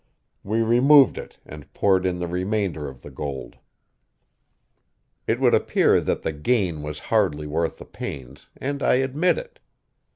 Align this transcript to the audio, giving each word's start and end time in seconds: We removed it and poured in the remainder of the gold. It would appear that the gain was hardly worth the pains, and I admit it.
We 0.43 0.63
removed 0.63 1.19
it 1.19 1.37
and 1.45 1.71
poured 1.75 2.07
in 2.07 2.17
the 2.17 2.25
remainder 2.27 2.87
of 2.87 3.03
the 3.03 3.11
gold. 3.11 3.57
It 5.27 5.39
would 5.39 5.53
appear 5.53 6.01
that 6.01 6.23
the 6.23 6.33
gain 6.33 6.81
was 6.81 6.97
hardly 7.13 7.45
worth 7.45 7.77
the 7.77 7.85
pains, 7.85 8.49
and 8.57 8.81
I 8.81 8.95
admit 8.95 9.37
it. 9.37 9.59